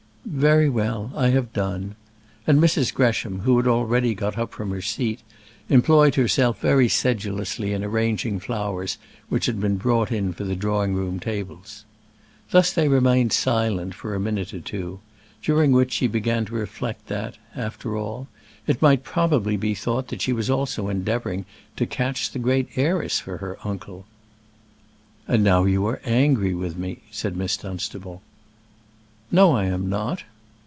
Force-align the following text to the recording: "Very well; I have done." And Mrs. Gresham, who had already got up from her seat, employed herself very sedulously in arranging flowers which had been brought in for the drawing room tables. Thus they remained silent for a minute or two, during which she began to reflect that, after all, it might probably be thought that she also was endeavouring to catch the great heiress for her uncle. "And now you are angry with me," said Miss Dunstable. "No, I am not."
"Very 0.23 0.69
well; 0.69 1.11
I 1.13 1.29
have 1.29 1.51
done." 1.51 1.95
And 2.47 2.59
Mrs. 2.61 2.93
Gresham, 2.93 3.39
who 3.39 3.57
had 3.57 3.67
already 3.67 4.13
got 4.13 4.37
up 4.37 4.53
from 4.53 4.69
her 4.69 4.79
seat, 4.81 5.21
employed 5.67 6.15
herself 6.15 6.61
very 6.61 6.87
sedulously 6.87 7.73
in 7.73 7.83
arranging 7.83 8.39
flowers 8.39 8.97
which 9.29 9.47
had 9.47 9.59
been 9.59 9.75
brought 9.75 10.11
in 10.11 10.31
for 10.31 10.43
the 10.45 10.55
drawing 10.55 10.93
room 10.93 11.19
tables. 11.19 11.85
Thus 12.51 12.71
they 12.71 12.87
remained 12.87 13.33
silent 13.33 13.93
for 13.93 14.13
a 14.15 14.21
minute 14.21 14.53
or 14.53 14.61
two, 14.61 14.99
during 15.41 15.71
which 15.71 15.91
she 15.91 16.07
began 16.07 16.45
to 16.45 16.53
reflect 16.53 17.07
that, 17.07 17.37
after 17.53 17.97
all, 17.97 18.27
it 18.67 18.81
might 18.81 19.03
probably 19.03 19.57
be 19.57 19.73
thought 19.73 20.07
that 20.09 20.21
she 20.21 20.31
also 20.33 20.83
was 20.83 20.91
endeavouring 20.91 21.43
to 21.75 21.85
catch 21.85 22.31
the 22.31 22.39
great 22.39 22.69
heiress 22.77 23.19
for 23.19 23.37
her 23.37 23.57
uncle. 23.65 24.05
"And 25.27 25.43
now 25.43 25.65
you 25.65 25.85
are 25.87 25.99
angry 26.05 26.53
with 26.53 26.77
me," 26.77 26.99
said 27.09 27.35
Miss 27.35 27.57
Dunstable. 27.57 28.21
"No, 29.33 29.53
I 29.55 29.63
am 29.63 29.87
not." 29.87 30.23